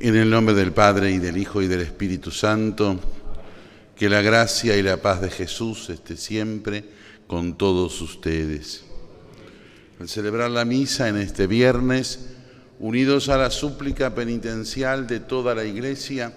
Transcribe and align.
En 0.00 0.14
el 0.14 0.30
nombre 0.30 0.54
del 0.54 0.70
Padre 0.70 1.10
y 1.10 1.18
del 1.18 1.36
Hijo 1.36 1.60
y 1.60 1.66
del 1.66 1.80
Espíritu 1.80 2.30
Santo, 2.30 3.00
que 3.96 4.08
la 4.08 4.22
gracia 4.22 4.76
y 4.76 4.82
la 4.82 4.98
paz 4.98 5.20
de 5.20 5.28
Jesús 5.28 5.90
esté 5.90 6.16
siempre 6.16 6.84
con 7.26 7.58
todos 7.58 8.00
ustedes. 8.00 8.84
Al 9.98 10.08
celebrar 10.08 10.52
la 10.52 10.64
misa 10.64 11.08
en 11.08 11.16
este 11.16 11.48
viernes, 11.48 12.28
unidos 12.78 13.28
a 13.28 13.38
la 13.38 13.50
súplica 13.50 14.14
penitencial 14.14 15.08
de 15.08 15.18
toda 15.18 15.52
la 15.56 15.64
Iglesia, 15.64 16.32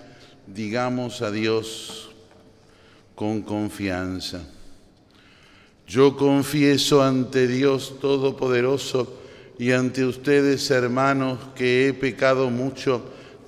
digamos 0.48 1.22
a 1.22 1.30
Dios 1.30 2.10
con 3.14 3.44
confianza. 3.44 4.42
Yo 5.88 6.18
confieso 6.18 7.04
ante 7.04 7.48
Dios 7.48 8.00
Todopoderoso 8.00 9.22
y 9.60 9.72
ante 9.72 10.04
ustedes, 10.04 10.72
hermanos, 10.72 11.38
que 11.54 11.90
he 11.90 11.94
pecado 11.94 12.50
mucho 12.50 13.21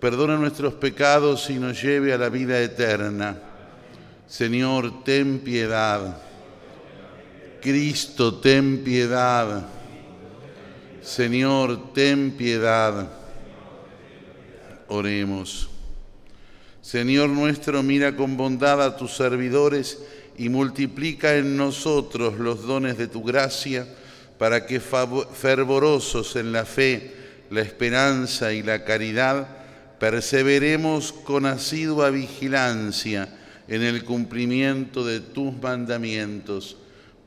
perdona 0.00 0.36
nuestros 0.36 0.74
pecados 0.74 1.50
y 1.50 1.54
nos 1.54 1.82
lleve 1.82 2.12
a 2.12 2.18
la 2.18 2.28
vida 2.28 2.60
eterna. 2.60 3.36
Señor, 4.26 5.04
ten 5.04 5.40
piedad. 5.40 6.22
Cristo, 7.60 8.34
ten 8.34 8.84
piedad. 8.84 9.66
Señor, 11.02 11.92
ten 11.92 12.32
piedad. 12.32 13.08
Oremos. 14.88 15.68
Señor 16.80 17.28
nuestro, 17.30 17.82
mira 17.82 18.16
con 18.16 18.36
bondad 18.36 18.82
a 18.82 18.96
tus 18.96 19.12
servidores 19.12 19.98
y 20.38 20.48
multiplica 20.48 21.34
en 21.34 21.56
nosotros 21.56 22.38
los 22.38 22.62
dones 22.62 22.96
de 22.96 23.08
tu 23.08 23.22
gracia, 23.22 23.86
para 24.38 24.64
que 24.66 24.78
fervorosos 24.80 26.36
en 26.36 26.52
la 26.52 26.64
fe, 26.64 27.12
la 27.50 27.60
esperanza 27.60 28.52
y 28.52 28.62
la 28.62 28.84
caridad, 28.84 29.48
perseveremos 29.98 31.12
con 31.12 31.46
asidua 31.46 32.10
vigilancia 32.10 33.28
en 33.66 33.82
el 33.82 34.04
cumplimiento 34.04 35.04
de 35.04 35.20
tus 35.20 35.52
mandamientos. 35.60 36.76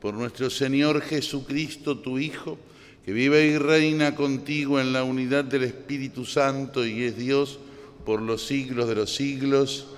Por 0.00 0.14
nuestro 0.14 0.50
Señor 0.50 1.00
Jesucristo, 1.02 1.98
tu 1.98 2.18
Hijo, 2.18 2.58
que 3.04 3.12
vive 3.12 3.46
y 3.46 3.58
reina 3.58 4.14
contigo 4.14 4.80
en 4.80 4.92
la 4.92 5.04
unidad 5.04 5.44
del 5.44 5.64
Espíritu 5.64 6.24
Santo 6.24 6.86
y 6.86 7.02
es 7.04 7.16
Dios 7.16 7.58
por 8.04 8.20
los 8.22 8.46
siglos 8.46 8.88
de 8.88 8.94
los 8.94 9.14
siglos. 9.14 9.88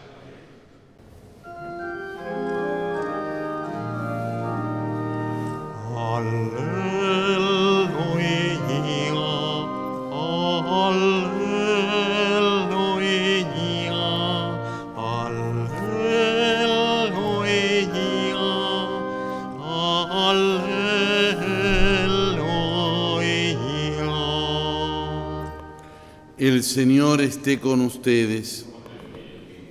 El 26.44 26.62
Señor 26.62 27.22
esté 27.22 27.58
con 27.58 27.80
ustedes. 27.80 28.66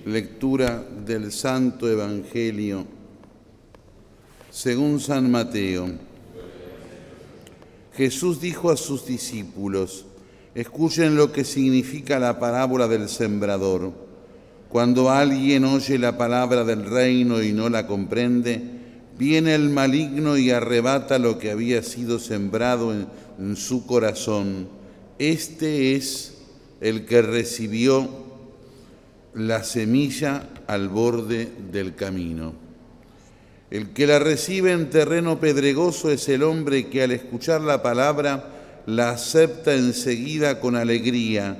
Lectura 0.06 0.84
del 1.06 1.30
Santo 1.30 1.88
Evangelio 1.88 2.84
según 4.50 4.98
San 4.98 5.30
Mateo. 5.30 5.86
Jesús 7.92 8.40
dijo 8.40 8.72
a 8.72 8.76
sus 8.76 9.06
discípulos, 9.06 10.06
escuchen 10.56 11.14
lo 11.14 11.30
que 11.30 11.44
significa 11.44 12.18
la 12.18 12.40
parábola 12.40 12.88
del 12.88 13.08
sembrador. 13.08 13.92
Cuando 14.68 15.12
alguien 15.12 15.64
oye 15.64 15.96
la 15.96 16.18
palabra 16.18 16.64
del 16.64 16.86
reino 16.86 17.40
y 17.40 17.52
no 17.52 17.68
la 17.68 17.86
comprende, 17.86 18.60
viene 19.16 19.54
el 19.54 19.70
maligno 19.70 20.36
y 20.36 20.50
arrebata 20.50 21.20
lo 21.20 21.38
que 21.38 21.52
había 21.52 21.84
sido 21.84 22.18
sembrado 22.18 22.92
en, 22.92 23.54
su 23.54 23.86
corazón. 23.86 24.66
Este 25.20 25.94
es 25.94 26.33
el 26.84 27.06
que 27.06 27.22
recibió 27.22 28.06
la 29.32 29.64
semilla 29.64 30.50
al 30.66 30.90
borde 30.90 31.48
del 31.72 31.94
camino. 31.94 32.52
El 33.70 33.94
que 33.94 34.06
la 34.06 34.18
recibe 34.18 34.72
en 34.72 34.90
terreno 34.90 35.40
pedregoso 35.40 36.10
es 36.10 36.28
el 36.28 36.42
hombre 36.42 36.90
que 36.90 37.02
al 37.02 37.12
escuchar 37.12 37.62
la 37.62 37.82
palabra 37.82 38.82
la 38.84 39.12
acepta 39.12 39.72
enseguida 39.74 40.60
con 40.60 40.76
alegría, 40.76 41.56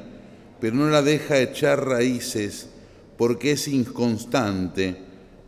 pero 0.60 0.76
no 0.76 0.90
la 0.90 1.00
deja 1.00 1.38
echar 1.38 1.86
raíces 1.86 2.68
porque 3.16 3.52
es 3.52 3.66
inconstante. 3.66 4.98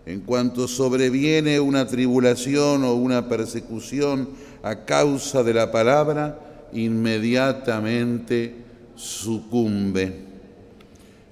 En 0.07 0.21
cuanto 0.21 0.69
sobreviene 0.69 1.61
una 1.61 1.87
tribulación 1.87 2.83
o 2.83 2.95
una 2.95 3.29
persecución 3.29 4.31
a 4.63 4.87
causa 4.87 5.43
de 5.43 5.53
la 5.53 5.71
palabra, 5.71 6.69
inmediatamente 6.73 8.65
sucumbe. 8.97 10.25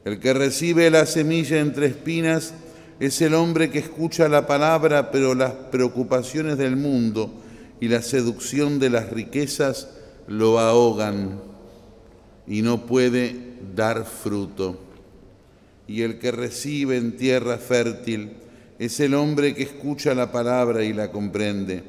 El 0.05 0.21
que 0.21 0.35
recibe 0.35 0.91
la 0.91 1.07
semilla 1.07 1.59
entre 1.59 1.87
espinas 1.87 2.55
es 3.01 3.21
el 3.23 3.35
hombre 3.35 3.71
que 3.71 3.79
escucha 3.79 4.29
la 4.29 4.47
palabra, 4.47 5.11
pero 5.11 5.35
las 5.35 5.53
preocupaciones 5.53 6.59
del 6.59 6.77
mundo 6.77 7.33
y 7.81 7.89
la 7.89 8.03
seducción 8.03 8.79
de 8.79 8.91
las 8.91 9.11
riquezas 9.11 9.89
lo 10.29 10.59
ahogan 10.59 11.41
y 12.47 12.63
no 12.63 12.87
puede 12.87 13.35
dar 13.75 14.05
fruto. 14.05 14.79
Y 15.87 16.03
el 16.03 16.19
que 16.19 16.31
recibe 16.31 16.97
en 16.97 17.17
tierra 17.17 17.59
fértil 17.59 18.33
es 18.79 19.01
el 19.01 19.15
hombre 19.15 19.55
que 19.55 19.63
escucha 19.63 20.15
la 20.15 20.33
palabra 20.33 20.85
y 20.85 20.93
la 20.93 21.11
comprende. 21.11 21.83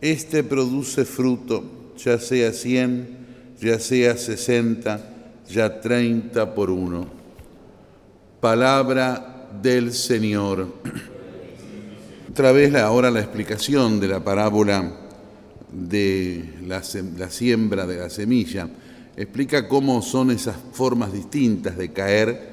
Este 0.00 0.42
produce 0.42 1.04
fruto, 1.04 1.92
ya 1.96 2.18
sea 2.18 2.52
cien, 2.52 3.21
ya 3.62 3.78
sea 3.78 4.16
60, 4.16 5.00
ya 5.48 5.80
30 5.80 6.52
por 6.52 6.68
uno. 6.68 7.06
Palabra 8.40 9.50
del 9.62 9.92
Señor. 9.92 10.66
Otra 12.28 12.50
vez 12.50 12.74
ahora 12.74 13.10
la 13.10 13.20
explicación 13.20 14.00
de 14.00 14.08
la 14.08 14.24
parábola 14.24 14.92
de 15.70 16.54
la, 16.66 16.82
la 17.16 17.30
siembra 17.30 17.86
de 17.86 17.98
la 17.98 18.10
semilla. 18.10 18.68
Explica 19.16 19.68
cómo 19.68 20.02
son 20.02 20.32
esas 20.32 20.56
formas 20.72 21.12
distintas 21.12 21.76
de 21.78 21.92
caer 21.92 22.52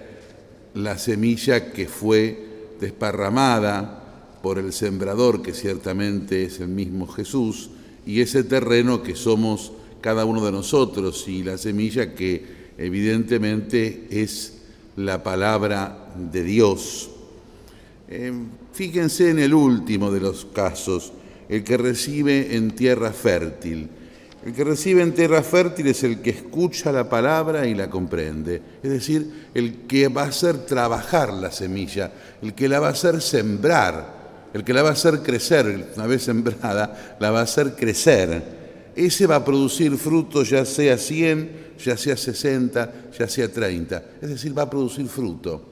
la 0.76 1.00
semilla 1.00 1.72
que 1.72 1.88
fue 1.88 2.76
desparramada 2.80 4.38
por 4.44 4.60
el 4.60 4.72
sembrador, 4.74 5.42
que 5.42 5.54
ciertamente 5.54 6.44
es 6.44 6.60
el 6.60 6.68
mismo 6.68 7.08
Jesús, 7.08 7.72
y 8.06 8.22
ese 8.22 8.44
terreno 8.44 9.02
que 9.02 9.16
somos 9.16 9.72
cada 10.02 10.26
uno 10.26 10.46
de 10.46 10.52
nosotros 10.52 11.28
y 11.28 11.44
la 11.44 11.58
semilla 11.58 12.14
que 12.14 12.44
evidentemente 12.78 14.08
es 14.10 14.54
la 14.96 15.22
palabra 15.24 16.12
de 16.16 16.44
Dios. 16.44 17.10
Eh, 18.08 18.34
fíjense 18.74 19.30
en 19.30 19.40
el 19.40 19.54
último 19.54 20.12
de 20.12 20.20
los 20.20 20.46
casos, 20.46 21.14
el 21.48 21.64
que 21.64 21.78
recibe 21.78 22.56
en 22.56 22.72
tierra 22.72 23.12
fértil. 23.12 23.90
El 24.46 24.54
que 24.54 24.64
recibe 24.64 25.02
en 25.02 25.14
tierra 25.14 25.44
fértil 25.44 25.88
es 25.88 26.04
el 26.04 26.22
que 26.22 26.30
escucha 26.30 26.94
la 26.94 27.10
palabra 27.10 27.68
y 27.68 27.76
la 27.76 27.90
comprende, 27.90 28.62
es 28.82 28.90
decir, 28.90 29.50
el 29.54 29.82
que 29.86 30.08
va 30.08 30.24
a 30.24 30.28
hacer 30.28 30.66
trabajar 30.66 31.34
la 31.34 31.52
semilla, 31.52 32.12
el 32.42 32.54
que 32.54 32.70
la 32.70 32.80
va 32.80 32.88
a 32.88 32.92
hacer 32.92 33.22
sembrar, 33.22 34.18
el 34.54 34.64
que 34.64 34.74
la 34.74 34.82
va 34.82 34.90
a 34.90 34.94
hacer 34.94 35.20
crecer, 35.20 35.92
una 35.96 36.08
vez 36.08 36.24
sembrada, 36.24 37.18
la 37.20 37.32
va 37.32 37.42
a 37.42 37.44
hacer 37.44 37.76
crecer 37.76 38.59
ese 38.96 39.28
va 39.28 39.38
a 39.38 39.46
producir 39.46 39.96
fruto 39.98 40.44
ya 40.44 40.66
sea 40.66 40.98
100, 40.98 41.76
ya 41.84 41.98
sea 41.98 42.18
60, 42.18 42.94
ya 43.18 43.28
sea 43.28 43.52
30. 43.52 44.04
Es 44.22 44.30
decir, 44.30 44.58
va 44.58 44.64
a 44.64 44.70
producir 44.70 45.08
fruto. 45.08 45.64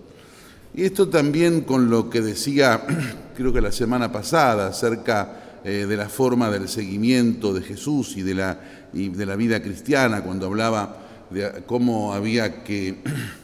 Y 0.73 0.83
esto 0.83 1.09
también 1.09 1.61
con 1.61 1.89
lo 1.89 2.09
que 2.09 2.21
decía, 2.21 2.83
creo 3.35 3.51
que 3.51 3.61
la 3.61 3.71
semana 3.71 4.11
pasada, 4.11 4.67
acerca 4.67 5.59
eh, 5.63 5.85
de 5.87 5.97
la 5.97 6.07
forma 6.07 6.49
del 6.49 6.69
seguimiento 6.69 7.53
de 7.53 7.61
Jesús 7.61 8.15
y 8.15 8.21
de, 8.21 8.35
la, 8.35 8.59
y 8.93 9.09
de 9.09 9.25
la 9.25 9.35
vida 9.35 9.61
cristiana, 9.61 10.23
cuando 10.23 10.45
hablaba 10.45 10.97
de 11.29 11.63
cómo 11.65 12.13
había 12.13 12.63
que 12.63 12.97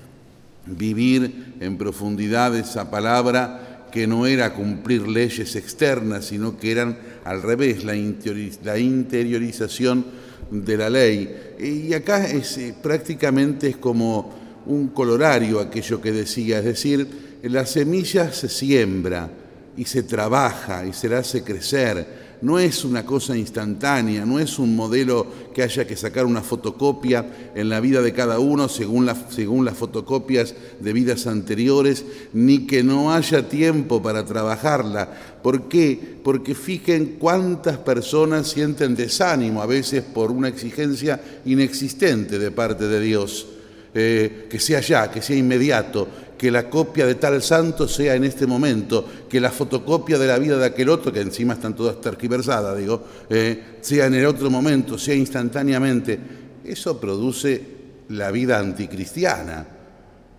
vivir 0.66 1.56
en 1.60 1.78
profundidad 1.78 2.56
esa 2.56 2.90
palabra 2.90 3.73
que 3.94 4.08
no 4.08 4.26
era 4.26 4.56
cumplir 4.56 5.08
leyes 5.08 5.56
externas, 5.56 6.26
sino 6.26 6.58
que 6.58 6.72
eran 6.72 6.98
al 7.26 7.44
revés, 7.44 7.84
la, 7.84 7.96
interiorización 7.96 10.04
de 10.50 10.78
la 10.78 10.90
ley. 10.90 11.54
Y 11.60 11.94
acá 11.94 12.28
es, 12.28 12.58
eh, 12.58 12.74
prácticamente 12.82 13.68
es 13.68 13.78
como 13.78 14.34
un 14.66 14.88
colorario 14.88 15.60
aquello 15.60 16.02
que 16.02 16.12
decía, 16.12 16.58
es 16.58 16.66
decir, 16.66 17.08
la 17.44 17.68
semilla 17.68 18.34
se 18.34 18.50
siembra 18.50 19.30
y 19.78 19.86
se 19.86 20.02
trabaja 20.02 20.84
y 20.88 20.94
se 20.94 21.08
la 21.08 21.20
hace 21.20 21.44
crecer 21.44 22.23
no 22.44 22.60
es 22.60 22.84
una 22.84 23.06
cosa 23.06 23.38
instantánea, 23.38 24.26
no 24.26 24.38
es 24.38 24.60
un 24.60 24.76
modelo 24.76 25.26
que 25.54 25.64
haya 25.64 25.88
que 25.88 25.96
sacar 25.96 26.26
una 26.26 26.42
fotocopia 26.42 27.52
en 27.56 27.70
la 27.70 27.80
vida 27.80 28.02
de 28.02 28.12
cada 28.12 28.38
uno 28.38 28.68
según, 28.68 29.10
según 29.30 29.64
las 29.64 29.78
fotocopias 29.78 30.54
de 30.82 30.92
vidas 30.92 31.26
anteriores, 31.26 32.04
ni 32.34 32.68
que 32.68 32.84
no 32.84 33.14
haya 33.14 33.48
tiempo 33.48 34.02
para 34.02 34.26
trabajarla. 34.26 35.40
¿Por 35.42 35.70
qué? 35.70 36.18
Porque 36.22 36.54
fijen 36.54 37.16
cuántas 37.18 37.78
personas 37.78 38.50
sienten 38.50 38.94
desánimo 38.94 39.62
a 39.62 39.66
veces 39.66 40.04
por 40.04 40.30
una 40.30 40.50
exigencia 40.50 41.22
inexistente 41.46 42.40
de 42.40 42.52
parte 42.52 42.90
de 42.90 43.00
Dios. 43.00 43.48
Eh, 43.96 44.48
que 44.50 44.60
sea 44.60 44.80
ya, 44.80 45.12
que 45.12 45.22
sea 45.22 45.36
inmediato, 45.36 46.08
que 46.36 46.50
la 46.50 46.68
copia 46.68 47.06
de 47.06 47.16
tal 47.16 47.42
santo 47.44 47.88
sea 47.88 48.16
en 48.16 48.24
este 48.24 48.48
momento, 48.48 49.08
que 49.30 49.40
la 49.40 49.52
fotocopia 49.52 50.18
de 50.18 50.28
la 50.28 50.40
vida 50.40 50.58
de 50.58 50.66
aquel 50.66 50.90
otro, 50.90 51.14
que 51.14 51.22
encima 51.22 51.54
están 51.54 51.76
todas 51.76 52.02
tergiversadas, 52.02 52.78
digo, 52.78 53.04
eh, 53.30 53.78
sea 53.82 54.08
en 54.08 54.16
el 54.16 54.26
otro 54.26 54.50
momento, 54.50 54.98
sea 54.98 55.14
instantáneamente. 55.14 56.20
Eso 56.66 57.00
produce 57.00 57.62
la 58.10 58.32
vida 58.32 58.58
anticristiana. 58.58 59.66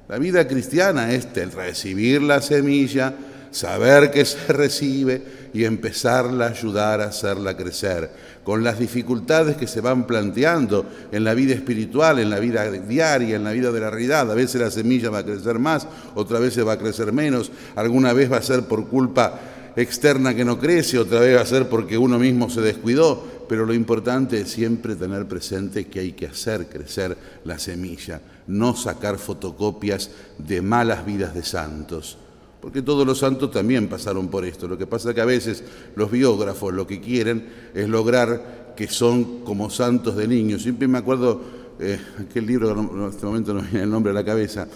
La 0.08 0.18
vida 0.18 0.46
cristiana 0.46 1.12
es 1.12 1.28
el 1.36 1.52
recibir 1.52 2.22
la 2.22 2.42
semilla, 2.42 3.14
saber 3.54 4.10
que 4.10 4.24
se 4.24 4.38
recibe 4.52 5.22
y 5.54 5.64
empezarla 5.64 6.46
a 6.46 6.50
ayudar 6.50 7.00
a 7.00 7.04
hacerla 7.04 7.56
crecer, 7.56 8.10
con 8.42 8.64
las 8.64 8.78
dificultades 8.78 9.56
que 9.56 9.68
se 9.68 9.80
van 9.80 10.06
planteando 10.06 10.84
en 11.12 11.22
la 11.22 11.32
vida 11.34 11.54
espiritual, 11.54 12.18
en 12.18 12.28
la 12.28 12.40
vida 12.40 12.68
diaria, 12.70 13.36
en 13.36 13.44
la 13.44 13.52
vida 13.52 13.70
de 13.70 13.80
la 13.80 13.90
realidad. 13.90 14.30
A 14.30 14.34
veces 14.34 14.60
la 14.60 14.70
semilla 14.72 15.10
va 15.10 15.18
a 15.18 15.24
crecer 15.24 15.60
más, 15.60 15.86
otra 16.16 16.40
vez 16.40 16.58
va 16.66 16.72
a 16.72 16.78
crecer 16.78 17.12
menos, 17.12 17.52
alguna 17.76 18.12
vez 18.12 18.30
va 18.30 18.38
a 18.38 18.42
ser 18.42 18.62
por 18.64 18.88
culpa 18.88 19.40
externa 19.76 20.34
que 20.34 20.44
no 20.44 20.58
crece, 20.58 20.98
otra 20.98 21.20
vez 21.20 21.36
va 21.36 21.42
a 21.42 21.46
ser 21.46 21.68
porque 21.68 21.96
uno 21.96 22.18
mismo 22.18 22.50
se 22.50 22.60
descuidó, 22.60 23.24
pero 23.48 23.64
lo 23.64 23.74
importante 23.74 24.40
es 24.40 24.50
siempre 24.50 24.96
tener 24.96 25.26
presente 25.26 25.86
que 25.86 26.00
hay 26.00 26.12
que 26.12 26.26
hacer 26.26 26.66
crecer 26.66 27.16
la 27.44 27.60
semilla, 27.60 28.20
no 28.48 28.74
sacar 28.74 29.18
fotocopias 29.18 30.10
de 30.38 30.60
malas 30.62 31.06
vidas 31.06 31.32
de 31.32 31.44
santos 31.44 32.18
porque 32.64 32.81
todos 32.81 33.06
los 33.06 33.19
santos 33.19 33.50
también 33.50 33.88
pasaron 33.88 34.28
por 34.28 34.43
esto. 34.43 34.66
Lo 34.66 34.78
que 34.78 34.87
pasa 34.87 35.11
es 35.11 35.14
que 35.14 35.20
a 35.20 35.26
veces 35.26 35.62
los 35.96 36.11
biógrafos 36.11 36.72
lo 36.72 36.87
que 36.87 36.99
quieren 36.99 37.44
es 37.75 37.87
lograr 37.87 38.72
que 38.75 38.88
son 38.88 39.40
como 39.40 39.69
santos 39.69 40.16
de 40.16 40.26
niños. 40.26 40.62
Siempre 40.62 40.88
me 40.88 40.96
acuerdo, 40.96 41.43
eh, 41.78 41.99
aquel 42.19 42.46
libro, 42.46 42.70
en 42.70 43.06
este 43.11 43.26
momento 43.26 43.52
no 43.52 43.61
me 43.61 43.69
viene 43.69 43.84
el 43.84 43.90
nombre 43.90 44.12
a 44.12 44.14
la 44.14 44.25
cabeza, 44.25 44.66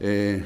eh, 0.00 0.42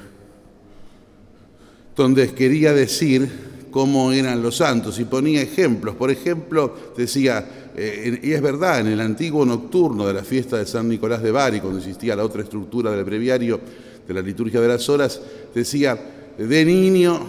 donde 1.97 2.35
quería 2.35 2.75
decir 2.75 3.31
cómo 3.71 4.13
eran 4.13 4.43
los 4.43 4.57
santos 4.59 5.01
y 5.01 5.07
ponía 5.07 5.41
ejemplos. 5.41 5.95
Por 5.95 6.11
ejemplo, 6.11 6.75
decía, 6.99 7.71
eh, 7.75 8.21
y 8.23 8.33
es 8.33 8.43
verdad, 8.43 8.81
en 8.81 8.89
el 8.89 9.01
antiguo 9.01 9.47
nocturno 9.47 10.07
de 10.07 10.13
la 10.13 10.23
fiesta 10.23 10.59
de 10.59 10.67
San 10.67 10.87
Nicolás 10.87 11.23
de 11.23 11.31
Bari, 11.31 11.61
cuando 11.61 11.79
existía 11.79 12.15
la 12.15 12.27
otra 12.27 12.43
estructura 12.43 12.91
del 12.91 13.05
breviario 13.05 13.59
de 14.07 14.13
la 14.13 14.21
liturgia 14.21 14.61
de 14.61 14.69
las 14.69 14.87
horas, 14.91 15.19
decía, 15.55 16.19
de 16.39 16.65
niño, 16.65 17.27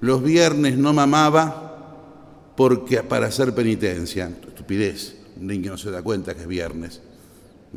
los 0.00 0.22
viernes 0.22 0.78
no 0.78 0.92
mamaba 0.92 1.70
porque 2.56 3.02
para 3.02 3.26
hacer 3.26 3.54
penitencia. 3.54 4.30
Estupidez. 4.46 5.16
Un 5.40 5.46
niño 5.46 5.72
no 5.72 5.78
se 5.78 5.90
da 5.90 6.02
cuenta 6.02 6.34
que 6.34 6.42
es 6.42 6.46
viernes. 6.46 7.00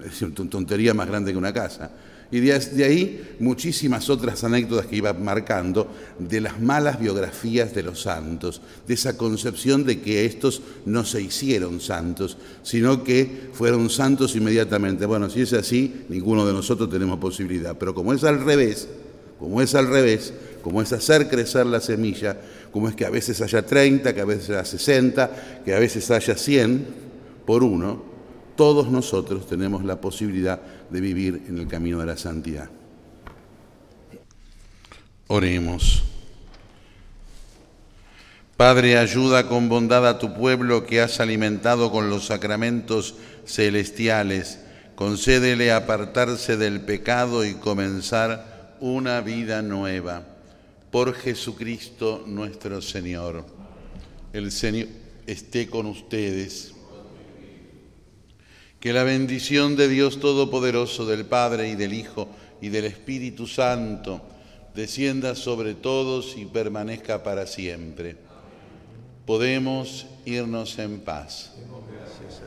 Es 0.05 0.21
una 0.21 0.33
tontería 0.49 0.93
más 0.93 1.07
grande 1.07 1.31
que 1.31 1.37
una 1.37 1.53
casa. 1.53 1.91
Y 2.33 2.39
de 2.39 2.83
ahí 2.83 3.35
muchísimas 3.39 4.09
otras 4.09 4.43
anécdotas 4.43 4.87
que 4.87 4.95
iba 4.95 5.13
marcando 5.13 5.87
de 6.17 6.41
las 6.41 6.59
malas 6.59 6.99
biografías 6.99 7.75
de 7.75 7.83
los 7.83 8.01
santos, 8.01 8.59
de 8.87 8.95
esa 8.95 9.15
concepción 9.17 9.85
de 9.85 10.01
que 10.01 10.25
estos 10.25 10.63
no 10.87 11.05
se 11.05 11.21
hicieron 11.21 11.79
santos, 11.79 12.37
sino 12.63 13.03
que 13.03 13.51
fueron 13.53 13.87
santos 13.91 14.35
inmediatamente. 14.35 15.05
Bueno, 15.05 15.29
si 15.29 15.41
es 15.41 15.53
así, 15.53 16.05
ninguno 16.09 16.43
de 16.43 16.53
nosotros 16.53 16.89
tenemos 16.89 17.19
posibilidad. 17.19 17.77
Pero 17.77 17.93
como 17.93 18.13
es 18.13 18.23
al 18.23 18.43
revés, 18.43 18.87
como 19.43 19.61
es 19.61 19.75
al 19.75 19.89
revés, 19.89 20.33
como 20.61 20.81
es 20.81 20.93
hacer 20.93 21.27
crecer 21.27 21.65
la 21.65 21.81
semilla, 21.81 22.37
como 22.71 22.87
es 22.87 22.95
que 22.95 23.05
a 23.05 23.09
veces 23.09 23.41
haya 23.41 23.61
30, 23.61 24.15
que 24.15 24.21
a 24.21 24.25
veces 24.25 24.51
haya 24.51 24.63
60, 24.63 25.61
que 25.65 25.75
a 25.75 25.79
veces 25.79 26.09
haya 26.11 26.37
100 26.37 26.87
por 27.45 27.61
uno, 27.61 28.01
todos 28.55 28.89
nosotros 28.89 29.45
tenemos 29.45 29.83
la 29.83 29.99
posibilidad 29.99 30.61
de 30.89 31.01
vivir 31.01 31.43
en 31.49 31.57
el 31.57 31.67
camino 31.67 31.99
de 31.99 32.05
la 32.05 32.15
santidad. 32.15 32.69
Oremos. 35.27 36.05
Padre, 38.55 38.97
ayuda 38.97 39.49
con 39.49 39.67
bondad 39.67 40.07
a 40.07 40.19
tu 40.19 40.33
pueblo 40.33 40.85
que 40.85 41.01
has 41.01 41.19
alimentado 41.19 41.91
con 41.91 42.09
los 42.09 42.27
sacramentos 42.27 43.15
celestiales. 43.45 44.61
Concédele 44.95 45.73
apartarse 45.73 46.55
del 46.55 46.79
pecado 46.79 47.43
y 47.43 47.55
comenzar 47.55 48.52
una 48.83 49.21
vida 49.21 49.61
nueva. 49.61 50.25
Por 50.91 51.13
Jesucristo 51.13 52.25
nuestro 52.27 52.81
Señor. 52.81 53.45
El 54.33 54.51
Señor 54.51 54.89
esté 55.25 55.69
con 55.69 55.85
ustedes. 55.85 56.73
Que 58.81 58.91
la 58.91 59.05
bendición 59.05 59.77
de 59.77 59.87
Dios 59.87 60.19
Todopoderoso, 60.19 61.05
del 61.05 61.25
Padre 61.25 61.69
y 61.69 61.75
del 61.75 61.93
Hijo 61.93 62.27
y 62.59 62.67
del 62.67 62.83
Espíritu 62.83 63.47
Santo, 63.47 64.21
descienda 64.75 65.35
sobre 65.35 65.75
todos 65.75 66.35
y 66.35 66.43
permanezca 66.43 67.23
para 67.23 67.47
siempre. 67.47 68.17
Podemos 69.25 70.07
irnos 70.25 70.77
en 70.77 70.99
paz. 70.99 71.53
Gracias 71.89 72.41